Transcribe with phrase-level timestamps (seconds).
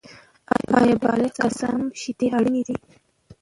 [0.77, 2.75] آیا بالغ کسان هم شیدې اړینې دي؟